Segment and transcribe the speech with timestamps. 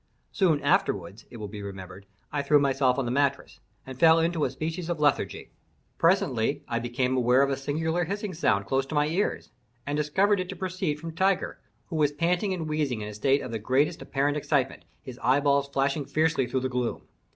[0.31, 4.45] Soon afterward, it will be remembered, I threw myself on the mattress, and fell into
[4.45, 5.51] a species of lethargy.
[5.99, 9.51] Presently I became aware of a singular hissing sound close at my ears,
[9.85, 11.59] and discovered it to proceed from Tiger,
[11.89, 15.69] who was panting and wheezing in a state of the greatest apparent excitement, his eyeballs
[15.69, 17.03] flashing fiercely through the gloom.